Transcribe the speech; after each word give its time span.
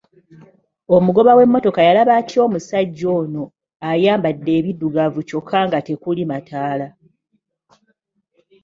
Omugoba 0.95 1.31
w'emmotoka 1.37 1.81
yalaba 1.87 2.13
atya 2.19 2.39
omusajja 2.47 3.07
ono 3.19 3.43
ayambadde 3.89 4.51
ebiddugavu 4.59 5.19
kyokka 5.27 5.57
nga 5.67 5.79
tekuli 5.87 6.23
mataala? 6.31 6.87